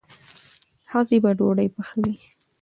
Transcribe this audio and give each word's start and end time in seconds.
ښځې 0.89 1.17
به 1.23 1.31
ډوډۍ 1.37 1.67
پخوي. 1.75 2.13